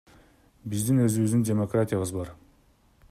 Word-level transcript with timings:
Биздин 0.71 1.03
өзүбүздүн 1.03 1.45
демократиябыз 1.51 2.15
бар. 2.17 2.33